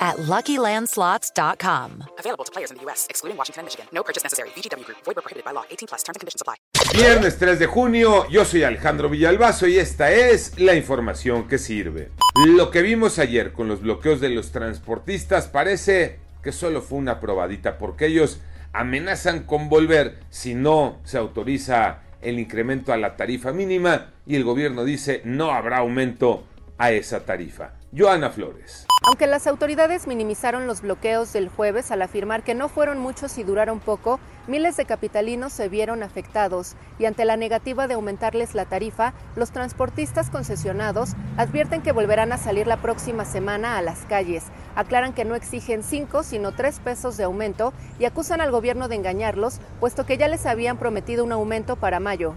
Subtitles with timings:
[0.00, 2.04] at LuckyLandSlots.com.
[2.18, 3.86] Available to players in the U.S., excluding Washington and Michigan.
[3.92, 4.48] No purchase necessary.
[4.56, 4.98] VGW Group.
[5.04, 5.64] Void where prohibited by law.
[5.70, 6.02] 18 plus.
[6.02, 6.56] Terms and conditions apply.
[6.92, 12.10] Viernes 3 de junio, yo soy Alejandro Villalbazo y esta es la información que sirve.
[12.46, 17.20] Lo que vimos ayer con los bloqueos de los transportistas parece que solo fue una
[17.20, 18.40] probadita porque ellos
[18.72, 24.44] amenazan con volver si no se autoriza el incremento a la tarifa mínima y el
[24.44, 26.44] gobierno dice no habrá aumento
[26.78, 27.74] a esa tarifa.
[27.96, 28.86] Joana Flores.
[29.10, 33.42] Aunque las autoridades minimizaron los bloqueos del jueves al afirmar que no fueron muchos y
[33.42, 38.66] duraron poco, miles de capitalinos se vieron afectados y ante la negativa de aumentarles la
[38.66, 44.44] tarifa, los transportistas concesionados advierten que volverán a salir la próxima semana a las calles.
[44.76, 48.94] Aclaran que no exigen 5 sino 3 pesos de aumento y acusan al gobierno de
[48.94, 52.36] engañarlos, puesto que ya les habían prometido un aumento para mayo.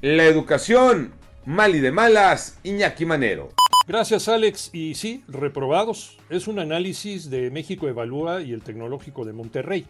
[0.00, 1.12] La educación,
[1.44, 3.50] mal y de malas, Iñaki Manero.
[3.88, 4.70] Gracias Alex.
[4.72, 6.18] Y sí, reprobados.
[6.28, 9.86] Es un análisis de México Evalúa y el Tecnológico de Monterrey.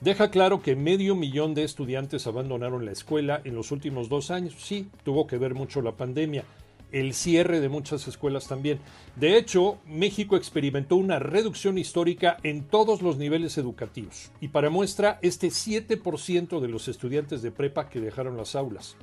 [0.00, 4.54] Deja claro que medio millón de estudiantes abandonaron la escuela en los últimos dos años.
[4.58, 6.44] Sí, tuvo que ver mucho la pandemia.
[6.92, 8.78] El cierre de muchas escuelas también.
[9.16, 14.30] De hecho, México experimentó una reducción histórica en todos los niveles educativos.
[14.40, 18.96] Y para muestra, este 7% de los estudiantes de prepa que dejaron las aulas.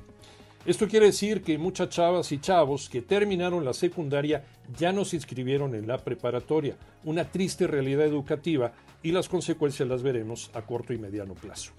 [0.66, 4.44] Esto quiere decir que muchas chavas y chavos que terminaron la secundaria
[4.78, 10.02] ya no se inscribieron en la preparatoria, una triste realidad educativa y las consecuencias las
[10.02, 11.72] veremos a corto y mediano plazo.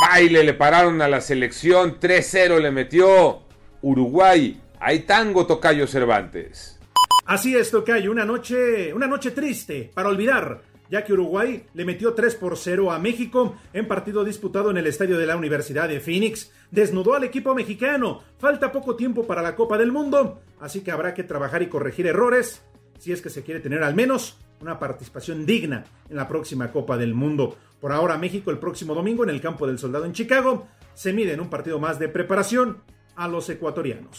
[0.00, 3.42] Baile le pararon a la selección, 3-0 le metió
[3.82, 4.60] Uruguay.
[4.80, 6.80] Hay tango Tocayo Cervantes.
[7.26, 12.14] Así es, Tocayo, una noche, una noche triste para olvidar ya que Uruguay le metió
[12.14, 16.00] 3 por 0 a México en partido disputado en el estadio de la Universidad de
[16.00, 16.52] Phoenix.
[16.70, 18.22] Desnudó al equipo mexicano.
[18.38, 22.06] Falta poco tiempo para la Copa del Mundo, así que habrá que trabajar y corregir
[22.06, 22.62] errores
[22.98, 26.96] si es que se quiere tener al menos una participación digna en la próxima Copa
[26.96, 27.56] del Mundo.
[27.80, 31.32] Por ahora México el próximo domingo en el campo del Soldado en Chicago se mide
[31.32, 32.78] en un partido más de preparación
[33.16, 34.18] a los ecuatorianos.